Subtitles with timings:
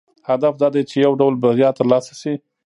[0.29, 2.33] هدف دا دی چې یو ډول بریا ترلاسه شي.